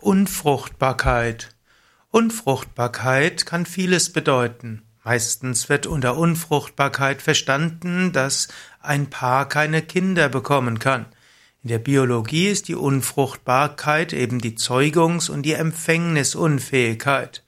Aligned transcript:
Unfruchtbarkeit. 0.00 1.56
Unfruchtbarkeit 2.10 3.44
kann 3.46 3.66
vieles 3.66 4.12
bedeuten. 4.12 4.82
Meistens 5.02 5.68
wird 5.68 5.86
unter 5.86 6.16
Unfruchtbarkeit 6.16 7.20
verstanden, 7.20 8.12
dass 8.12 8.46
ein 8.80 9.10
Paar 9.10 9.48
keine 9.48 9.82
Kinder 9.82 10.28
bekommen 10.28 10.78
kann. 10.78 11.06
In 11.64 11.68
der 11.70 11.80
Biologie 11.80 12.46
ist 12.46 12.68
die 12.68 12.76
Unfruchtbarkeit 12.76 14.12
eben 14.12 14.40
die 14.40 14.54
Zeugungs- 14.54 15.30
und 15.30 15.42
die 15.42 15.54
Empfängnisunfähigkeit. 15.54 17.42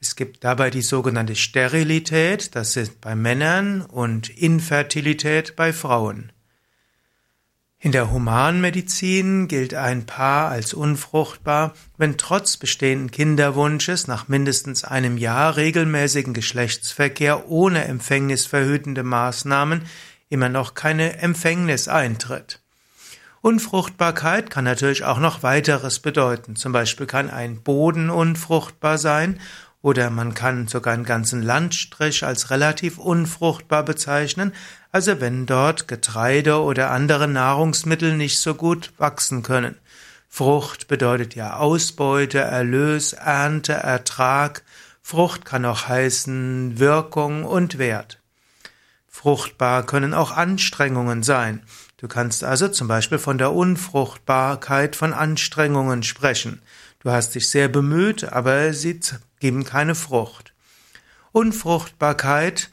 Es 0.00 0.16
gibt 0.16 0.44
dabei 0.44 0.70
die 0.70 0.80
sogenannte 0.80 1.36
Sterilität, 1.36 2.54
das 2.56 2.76
ist 2.76 3.02
bei 3.02 3.14
Männern, 3.14 3.82
und 3.82 4.30
Infertilität 4.30 5.54
bei 5.54 5.74
Frauen. 5.74 6.32
In 7.80 7.92
der 7.92 8.10
Humanmedizin 8.10 9.46
gilt 9.46 9.72
ein 9.72 10.04
Paar 10.04 10.50
als 10.50 10.74
unfruchtbar, 10.74 11.74
wenn 11.96 12.18
trotz 12.18 12.56
bestehenden 12.56 13.12
Kinderwunsches 13.12 14.08
nach 14.08 14.26
mindestens 14.26 14.82
einem 14.82 15.16
Jahr 15.16 15.56
regelmäßigen 15.56 16.34
Geschlechtsverkehr 16.34 17.48
ohne 17.48 17.84
empfängnisverhütende 17.84 19.04
Maßnahmen 19.04 19.82
immer 20.28 20.48
noch 20.48 20.74
keine 20.74 21.18
Empfängnis 21.18 21.86
eintritt. 21.86 22.60
Unfruchtbarkeit 23.42 24.50
kann 24.50 24.64
natürlich 24.64 25.04
auch 25.04 25.20
noch 25.20 25.44
weiteres 25.44 26.00
bedeuten. 26.00 26.56
Zum 26.56 26.72
Beispiel 26.72 27.06
kann 27.06 27.30
ein 27.30 27.62
Boden 27.62 28.10
unfruchtbar 28.10 28.98
sein 28.98 29.38
oder 29.80 30.10
man 30.10 30.34
kann 30.34 30.66
sogar 30.66 30.94
einen 30.94 31.04
ganzen 31.04 31.42
Landstrich 31.42 32.24
als 32.24 32.50
relativ 32.50 32.98
unfruchtbar 32.98 33.84
bezeichnen, 33.84 34.52
also 34.90 35.20
wenn 35.20 35.46
dort 35.46 35.88
Getreide 35.88 36.60
oder 36.60 36.90
andere 36.90 37.28
Nahrungsmittel 37.28 38.16
nicht 38.16 38.38
so 38.38 38.54
gut 38.54 38.92
wachsen 38.98 39.42
können. 39.42 39.76
Frucht 40.28 40.88
bedeutet 40.88 41.34
ja 41.34 41.56
Ausbeute, 41.56 42.38
Erlös, 42.38 43.12
Ernte, 43.12 43.72
Ertrag. 43.72 44.62
Frucht 45.00 45.44
kann 45.44 45.64
auch 45.64 45.88
heißen 45.88 46.78
Wirkung 46.78 47.44
und 47.44 47.78
Wert. 47.78 48.20
Fruchtbar 49.06 49.84
können 49.84 50.14
auch 50.14 50.32
Anstrengungen 50.32 51.22
sein. 51.22 51.62
Du 51.96 52.06
kannst 52.06 52.44
also 52.44 52.68
zum 52.68 52.86
Beispiel 52.86 53.18
von 53.18 53.38
der 53.38 53.52
Unfruchtbarkeit 53.52 54.94
von 54.94 55.12
Anstrengungen 55.12 56.04
sprechen. 56.04 56.62
Du 57.00 57.10
hast 57.10 57.34
dich 57.34 57.48
sehr 57.48 57.68
bemüht, 57.68 58.24
aber 58.24 58.72
sie 58.72 59.00
geben 59.40 59.64
keine 59.64 59.94
Frucht. 59.94 60.52
Unfruchtbarkeit 61.32 62.70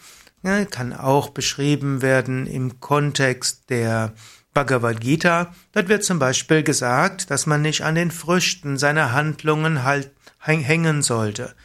kann 0.70 0.94
auch 0.94 1.30
beschrieben 1.30 2.02
werden 2.02 2.46
im 2.46 2.80
Kontext 2.80 3.70
der 3.70 4.14
Bhagavad 4.54 5.02
Gita. 5.02 5.54
Dort 5.74 5.90
wird 5.90 6.04
zum 6.04 6.20
Beispiel 6.20 6.64
gesagt, 6.64 7.30
dass 7.32 7.46
man 7.46 7.62
nicht 7.62 7.82
an 7.84 7.96
den 7.96 8.12
Früchten 8.12 8.78
seiner 8.78 9.12
Handlungen 9.12 9.84
halt 9.84 10.12
hängen 10.40 11.02
sollte. 11.02 11.56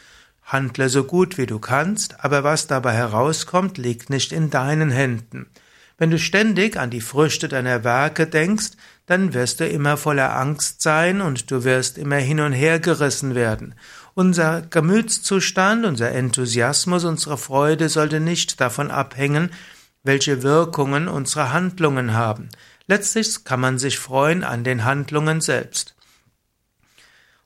Handle 0.42 0.88
so 0.88 1.04
gut 1.04 1.38
wie 1.38 1.46
du 1.46 1.58
kannst, 1.58 2.24
aber 2.24 2.42
was 2.42 2.66
dabei 2.66 2.92
herauskommt, 2.94 3.78
liegt 3.78 4.10
nicht 4.10 4.32
in 4.32 4.50
deinen 4.50 4.90
Händen. 4.90 5.46
Wenn 6.00 6.10
du 6.10 6.18
ständig 6.18 6.78
an 6.78 6.88
die 6.88 7.02
Früchte 7.02 7.46
deiner 7.46 7.84
Werke 7.84 8.26
denkst, 8.26 8.70
dann 9.04 9.34
wirst 9.34 9.60
du 9.60 9.68
immer 9.68 9.98
voller 9.98 10.34
Angst 10.34 10.80
sein 10.80 11.20
und 11.20 11.50
du 11.50 11.62
wirst 11.62 11.98
immer 11.98 12.16
hin 12.16 12.40
und 12.40 12.54
her 12.54 12.80
gerissen 12.80 13.34
werden. 13.34 13.74
Unser 14.14 14.62
Gemütszustand, 14.62 15.84
unser 15.84 16.10
Enthusiasmus, 16.12 17.04
unsere 17.04 17.36
Freude 17.36 17.90
sollte 17.90 18.18
nicht 18.18 18.62
davon 18.62 18.90
abhängen, 18.90 19.50
welche 20.02 20.42
Wirkungen 20.42 21.06
unsere 21.06 21.52
Handlungen 21.52 22.14
haben. 22.14 22.48
Letztlich 22.86 23.44
kann 23.44 23.60
man 23.60 23.78
sich 23.78 23.98
freuen 23.98 24.42
an 24.42 24.64
den 24.64 24.84
Handlungen 24.84 25.42
selbst. 25.42 25.96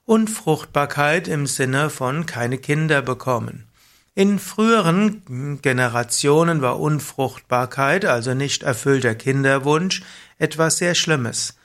Unfruchtbarkeit 0.04 1.26
im 1.26 1.48
Sinne 1.48 1.90
von 1.90 2.24
keine 2.24 2.58
Kinder 2.58 3.02
bekommen. 3.02 3.66
In 4.16 4.38
früheren 4.38 5.58
Generationen 5.60 6.62
war 6.62 6.78
Unfruchtbarkeit, 6.78 8.04
also 8.04 8.32
nicht 8.32 8.62
erfüllter 8.62 9.16
Kinderwunsch, 9.16 10.04
etwas 10.38 10.78
sehr 10.78 10.94
Schlimmes. 10.94 11.56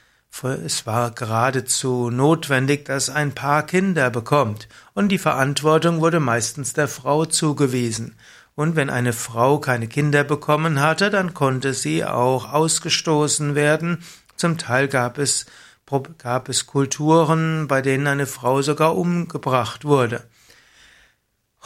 Es 0.66 0.88
war 0.88 1.12
geradezu 1.12 2.10
notwendig, 2.10 2.86
dass 2.86 3.12
ein 3.12 3.36
Paar 3.36 3.68
Kinder 3.68 4.10
bekommt, 4.10 4.68
und 4.96 5.10
die 5.10 5.20
Verantwortung 5.20 6.02
wurde 6.02 6.20
meistens 6.20 6.74
der 6.74 6.88
Frau 6.88 7.26
zugewiesen. 7.26 8.16
Und 8.56 8.76
wenn 8.76 8.90
eine 8.90 9.14
Frau 9.14 9.60
keine 9.60 9.88
Kinder 9.88 10.24
bekommen 10.24 10.82
hatte, 10.82 11.12
dann 11.12 11.36
konnte 11.36 11.76
sie 11.76 12.04
auch 12.04 12.52
ausgestoßen 12.52 13.54
werden. 13.54 14.04
Zum 14.38 14.58
Teil 14.58 14.88
gab 14.88 15.20
es, 15.20 15.46
gab 16.18 16.50
es 16.50 16.66
Kulturen, 16.66 17.68
bei 17.68 17.84
denen 17.84 18.08
eine 18.08 18.26
Frau 18.26 18.64
sogar 18.64 18.98
umgebracht 18.98 19.86
wurde. 19.86 20.24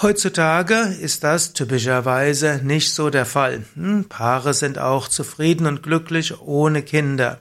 Heutzutage 0.03 0.75
ist 0.99 1.23
das 1.23 1.53
typischerweise 1.53 2.59
nicht 2.61 2.93
so 2.93 3.09
der 3.09 3.25
Fall. 3.25 3.63
Hm, 3.75 4.09
Paare 4.09 4.53
sind 4.53 4.77
auch 4.77 5.07
zufrieden 5.07 5.65
und 5.65 5.81
glücklich 5.81 6.41
ohne 6.41 6.81
Kinder. 6.81 7.39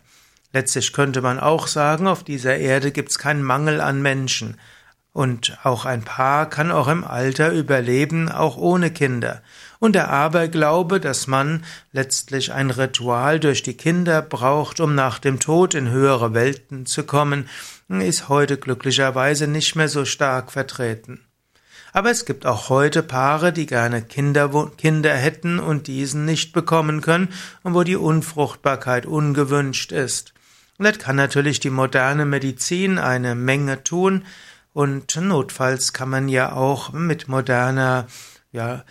Letztlich 0.53 0.93
könnte 0.93 1.23
man 1.23 1.41
auch 1.41 1.67
sagen, 1.67 2.07
auf 2.07 2.23
dieser 2.23 2.59
Erde 2.59 2.93
gibt 2.93 3.11
es 3.11 3.19
keinen 3.19 3.43
Mangel 3.43 3.81
an 3.81 4.01
Menschen. 4.01 4.61
Und 5.13 5.59
auch 5.65 5.87
ein 5.87 6.03
Paar 6.03 6.49
kann 6.49 6.71
auch 6.71 6.87
im 6.87 7.03
Alter 7.03 7.51
überleben, 7.51 8.31
auch 8.31 8.57
ohne 8.57 8.93
Kinder. 8.93 9.43
Und 9.81 9.97
der 9.97 10.11
Aberglaube, 10.11 11.01
dass 11.01 11.27
man 11.27 11.65
letztlich 11.91 12.53
ein 12.53 12.71
Ritual 12.71 13.41
durch 13.41 13.65
die 13.65 13.77
Kinder 13.77 14.23
braucht, 14.23 14.79
um 14.79 14.95
nach 14.95 15.19
dem 15.19 15.41
Tod 15.41 15.75
in 15.75 15.91
höhere 15.91 16.33
Welten 16.33 16.87
zu 16.87 17.03
kommen, 17.03 17.49
ist 17.89 18.29
heute 18.29 18.57
glücklicherweise 18.57 19.49
nicht 19.49 19.75
mehr 19.75 19.89
so 19.89 20.05
stark 20.05 20.53
vertreten. 20.53 21.27
Aber 21.93 22.11
es 22.11 22.25
gibt 22.25 22.47
auch 22.47 22.71
heute 22.71 23.03
Paare, 23.03 23.53
die 23.53 23.67
gerne 23.67 24.03
Kinder, 24.03 24.71
Kinder 24.79 25.15
hätten 25.15 25.59
und 25.59 25.87
diesen 25.87 26.25
nicht 26.25 26.53
bekommen 26.53 27.03
können 27.03 27.29
und 27.63 27.75
wo 27.75 27.83
die 27.83 27.97
Unfruchtbarkeit 27.97 29.05
ungewünscht 29.05 29.93
ist. 29.93 30.33
Und 30.79 30.87
das 30.87 30.99
kann 30.99 31.17
natürlich 31.17 31.61
die 31.61 31.71
moderne 31.71 32.25
Medizin 32.25 32.99
eine 32.99 33.35
Menge 33.35 33.85
tun 33.85 34.25
und 34.73 35.17
notfalls 35.17 35.93
kann 35.93 36.09
man 36.09 36.29
ja 36.29 36.53
auch 36.53 36.93
mit 36.93 37.29
moderner, 37.29 38.07
ja, 38.53 38.85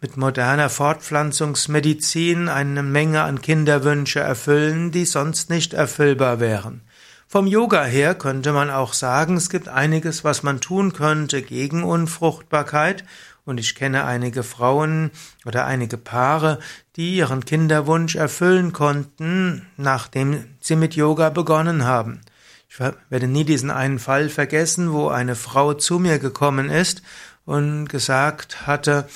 mit 0.00 0.16
moderner 0.16 0.70
Fortpflanzungsmedizin 0.70 2.48
eine 2.48 2.82
Menge 2.82 3.22
an 3.22 3.42
Kinderwünsche 3.42 4.20
erfüllen, 4.20 4.90
die 4.90 5.04
sonst 5.04 5.50
nicht 5.50 5.74
erfüllbar 5.74 6.40
wären. 6.40 6.82
Vom 7.30 7.46
Yoga 7.46 7.84
her 7.84 8.14
könnte 8.14 8.54
man 8.54 8.70
auch 8.70 8.94
sagen, 8.94 9.36
es 9.36 9.50
gibt 9.50 9.68
einiges, 9.68 10.24
was 10.24 10.42
man 10.42 10.62
tun 10.62 10.94
könnte 10.94 11.42
gegen 11.42 11.84
Unfruchtbarkeit. 11.84 13.04
Und 13.44 13.60
ich 13.60 13.74
kenne 13.74 14.04
einige 14.04 14.42
Frauen 14.42 15.10
oder 15.44 15.66
einige 15.66 15.98
Paare, 15.98 16.58
die 16.96 17.16
ihren 17.16 17.44
Kinderwunsch 17.44 18.16
erfüllen 18.16 18.72
konnten, 18.72 19.66
nachdem 19.76 20.42
sie 20.60 20.74
mit 20.74 20.96
Yoga 20.96 21.28
begonnen 21.28 21.84
haben. 21.84 22.22
Ich 22.70 22.80
werde 22.80 23.26
nie 23.26 23.44
diesen 23.44 23.70
einen 23.70 23.98
Fall 23.98 24.30
vergessen, 24.30 24.94
wo 24.94 25.08
eine 25.08 25.36
Frau 25.36 25.74
zu 25.74 25.98
mir 25.98 26.18
gekommen 26.18 26.70
ist 26.70 27.02
und 27.44 27.90
gesagt 27.90 28.66
hatte, 28.66 29.06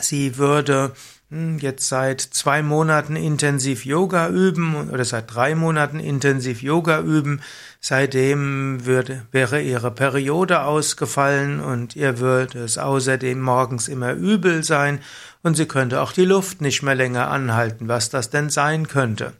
sie 0.00 0.38
würde 0.38 0.94
jetzt 1.30 1.88
seit 1.88 2.22
zwei 2.22 2.62
Monaten 2.62 3.14
intensiv 3.14 3.84
Yoga 3.84 4.30
üben 4.30 4.88
oder 4.90 5.04
seit 5.04 5.34
drei 5.34 5.54
Monaten 5.54 6.00
intensiv 6.00 6.62
Yoga 6.62 7.00
üben. 7.00 7.42
Seitdem 7.80 8.86
würde, 8.86 9.26
wäre 9.30 9.60
ihre 9.60 9.90
Periode 9.90 10.62
ausgefallen 10.62 11.60
und 11.60 11.96
ihr 11.96 12.18
würde 12.18 12.60
es 12.60 12.78
außerdem 12.78 13.40
morgens 13.40 13.88
immer 13.88 14.14
übel 14.14 14.64
sein 14.64 15.00
und 15.42 15.56
sie 15.56 15.66
könnte 15.66 16.00
auch 16.00 16.12
die 16.12 16.24
Luft 16.24 16.62
nicht 16.62 16.82
mehr 16.82 16.94
länger 16.94 17.30
anhalten, 17.30 17.88
was 17.88 18.08
das 18.08 18.30
denn 18.30 18.48
sein 18.48 18.88
könnte. 18.88 19.34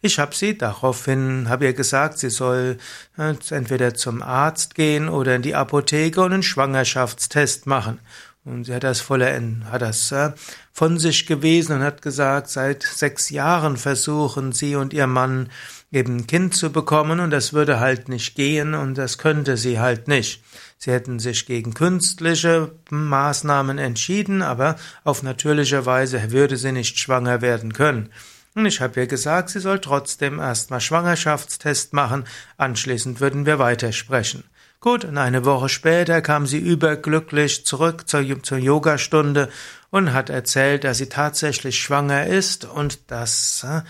Ich 0.00 0.18
habe 0.18 0.34
sie 0.34 0.56
daraufhin, 0.56 1.48
habe 1.48 1.66
ihr 1.66 1.74
gesagt, 1.74 2.18
sie 2.18 2.30
soll 2.30 2.78
äh, 3.18 3.34
entweder 3.50 3.94
zum 3.94 4.22
Arzt 4.22 4.74
gehen 4.74 5.08
oder 5.08 5.34
in 5.36 5.42
die 5.42 5.54
Apotheke 5.54 6.22
und 6.22 6.32
einen 6.32 6.42
Schwangerschaftstest 6.42 7.66
machen. 7.66 7.98
Und 8.44 8.64
sie 8.64 8.74
hat 8.74 8.84
das 8.84 9.00
voller, 9.00 9.40
hat 9.70 9.80
das 9.80 10.12
äh, 10.12 10.32
von 10.70 10.98
sich 10.98 11.26
gewesen 11.26 11.76
und 11.76 11.82
hat 11.82 12.02
gesagt, 12.02 12.48
seit 12.48 12.82
sechs 12.82 13.30
Jahren 13.30 13.78
versuchen 13.78 14.52
sie 14.52 14.76
und 14.76 14.92
ihr 14.92 15.06
Mann 15.06 15.48
eben 15.90 16.18
ein 16.18 16.26
Kind 16.26 16.54
zu 16.54 16.70
bekommen 16.70 17.20
und 17.20 17.30
das 17.30 17.54
würde 17.54 17.80
halt 17.80 18.10
nicht 18.10 18.34
gehen 18.34 18.74
und 18.74 18.98
das 18.98 19.16
könnte 19.16 19.56
sie 19.56 19.80
halt 19.80 20.08
nicht. 20.08 20.42
Sie 20.76 20.90
hätten 20.90 21.18
sich 21.20 21.46
gegen 21.46 21.72
künstliche 21.72 22.72
Maßnahmen 22.90 23.78
entschieden, 23.78 24.42
aber 24.42 24.76
auf 25.04 25.22
natürliche 25.22 25.86
Weise 25.86 26.30
würde 26.30 26.58
sie 26.58 26.72
nicht 26.72 26.98
schwanger 26.98 27.40
werden 27.40 27.72
können. 27.72 28.10
Und 28.54 28.66
ich 28.66 28.80
habe 28.82 29.00
ihr 29.00 29.06
gesagt, 29.06 29.50
sie 29.50 29.60
soll 29.60 29.80
trotzdem 29.80 30.38
erstmal 30.38 30.82
Schwangerschaftstest 30.82 31.94
machen, 31.94 32.24
anschließend 32.58 33.20
würden 33.20 33.46
wir 33.46 33.58
weitersprechen. 33.58 34.44
Gut, 34.84 35.06
und 35.06 35.16
eine 35.16 35.46
Woche 35.46 35.70
später 35.70 36.20
kam 36.20 36.46
sie 36.46 36.58
überglücklich 36.58 37.64
zurück 37.64 38.06
zur, 38.06 38.42
zur 38.42 38.58
Yogastunde 38.58 39.48
und 39.88 40.12
hat 40.12 40.28
erzählt, 40.28 40.84
dass 40.84 40.98
sie 40.98 41.08
tatsächlich 41.08 41.80
schwanger 41.80 42.26
ist 42.26 42.66
und 42.66 43.10
dass 43.10 43.64
äh, 43.66 43.80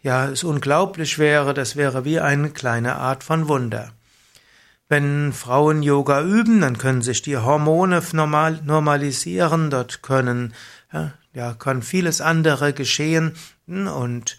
ja 0.00 0.26
es 0.30 0.44
unglaublich 0.44 1.18
wäre, 1.18 1.52
das 1.52 1.76
wäre 1.76 2.06
wie 2.06 2.18
eine 2.18 2.48
kleine 2.48 2.94
Art 2.94 3.24
von 3.24 3.46
Wunder. 3.46 3.92
Wenn 4.88 5.34
Frauen 5.34 5.82
Yoga 5.82 6.22
üben, 6.22 6.62
dann 6.62 6.78
können 6.78 7.02
sich 7.02 7.20
die 7.20 7.36
Hormone 7.36 8.02
normal, 8.12 8.58
normalisieren, 8.64 9.68
dort 9.68 10.00
können, 10.00 10.54
ja, 11.34 11.52
kann 11.58 11.82
vieles 11.82 12.22
andere 12.22 12.72
geschehen 12.72 13.34
und 13.66 14.38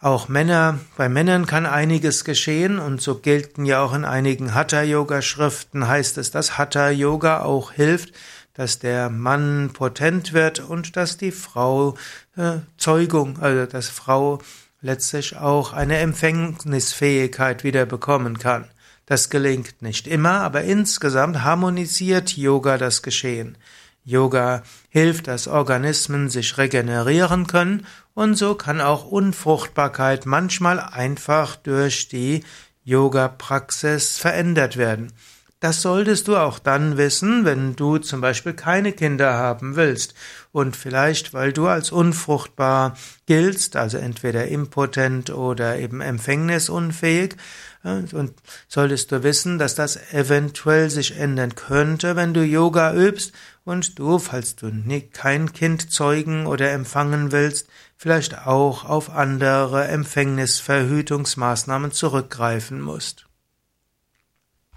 auch 0.00 0.28
Männer, 0.28 0.78
bei 0.96 1.08
Männern 1.08 1.46
kann 1.46 1.66
einiges 1.66 2.24
geschehen 2.24 2.78
und 2.78 3.02
so 3.02 3.16
gelten 3.16 3.66
ja 3.66 3.82
auch 3.82 3.92
in 3.92 4.06
einigen 4.06 4.54
Hatha-Yoga-Schriften 4.54 5.86
heißt 5.86 6.16
es, 6.16 6.30
dass 6.30 6.56
Hatha-Yoga 6.56 7.42
auch 7.42 7.72
hilft, 7.72 8.14
dass 8.54 8.78
der 8.78 9.10
Mann 9.10 9.70
potent 9.72 10.32
wird 10.32 10.60
und 10.60 10.96
dass 10.96 11.18
die 11.18 11.32
Frau 11.32 11.96
äh, 12.36 12.58
Zeugung, 12.78 13.38
also 13.40 13.66
dass 13.66 13.88
Frau 13.88 14.40
letztlich 14.80 15.36
auch 15.36 15.74
eine 15.74 15.98
Empfängnisfähigkeit 15.98 17.62
wieder 17.62 17.84
bekommen 17.84 18.38
kann. 18.38 18.68
Das 19.04 19.28
gelingt 19.28 19.82
nicht 19.82 20.06
immer, 20.06 20.40
aber 20.40 20.62
insgesamt 20.62 21.42
harmonisiert 21.42 22.36
Yoga 22.36 22.78
das 22.78 23.02
Geschehen. 23.02 23.58
Yoga 24.04 24.62
hilft, 24.88 25.26
dass 25.26 25.48
Organismen 25.48 26.28
sich 26.28 26.58
regenerieren 26.58 27.46
können 27.46 27.86
und 28.14 28.34
so 28.34 28.54
kann 28.54 28.80
auch 28.80 29.04
Unfruchtbarkeit 29.04 30.26
manchmal 30.26 30.80
einfach 30.80 31.56
durch 31.56 32.08
die 32.08 32.44
Yoga-Praxis 32.84 34.18
verändert 34.18 34.76
werden. 34.76 35.12
Das 35.60 35.82
solltest 35.82 36.26
du 36.26 36.36
auch 36.36 36.58
dann 36.58 36.96
wissen, 36.96 37.44
wenn 37.44 37.76
du 37.76 37.98
zum 37.98 38.22
Beispiel 38.22 38.54
keine 38.54 38.92
Kinder 38.92 39.34
haben 39.34 39.76
willst 39.76 40.14
und 40.52 40.74
vielleicht, 40.74 41.34
weil 41.34 41.52
du 41.52 41.66
als 41.66 41.92
unfruchtbar 41.92 42.96
giltst, 43.26 43.76
also 43.76 43.98
entweder 43.98 44.48
impotent 44.48 45.28
oder 45.28 45.78
eben 45.78 46.00
empfängnisunfähig, 46.00 47.36
und 47.82 48.32
solltest 48.68 49.12
du 49.12 49.22
wissen, 49.22 49.58
dass 49.58 49.74
das 49.74 49.98
eventuell 50.12 50.88
sich 50.88 51.18
ändern 51.18 51.54
könnte, 51.54 52.16
wenn 52.16 52.32
du 52.32 52.42
Yoga 52.42 52.94
übst 52.94 53.34
und 53.64 53.98
du, 53.98 54.18
falls 54.18 54.56
du 54.56 54.72
kein 55.12 55.52
Kind 55.52 55.92
zeugen 55.92 56.46
oder 56.46 56.72
empfangen 56.72 57.32
willst, 57.32 57.68
vielleicht 57.98 58.46
auch 58.46 58.86
auf 58.86 59.10
andere 59.10 59.88
Empfängnisverhütungsmaßnahmen 59.88 61.92
zurückgreifen 61.92 62.80
musst. 62.80 63.26